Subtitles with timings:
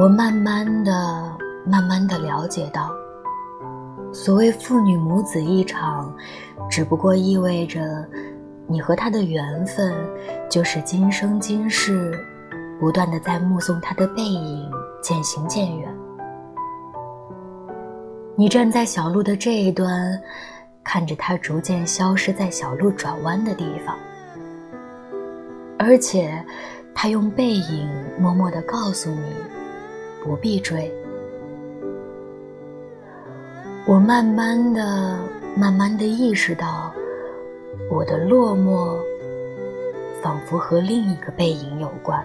[0.00, 1.30] 我慢慢的、
[1.66, 2.90] 慢慢的了解到，
[4.14, 6.10] 所谓父女母子一场，
[6.70, 8.08] 只不过意味着
[8.66, 9.94] 你和他的缘分，
[10.48, 12.18] 就是今生今世，
[12.80, 14.70] 不断的在目送他的背影
[15.02, 15.94] 渐行渐远。
[18.36, 20.18] 你站在小路的这一端，
[20.82, 23.94] 看着他逐渐消失在小路转弯的地方，
[25.78, 26.42] 而且，
[26.94, 27.86] 他用背影
[28.18, 29.34] 默默的告诉你，
[30.24, 30.92] 不必追。
[33.86, 35.18] 我慢慢的、
[35.56, 36.92] 慢慢的意识到，
[37.90, 38.98] 我的落寞，
[40.22, 42.24] 仿佛和另一个背影有关。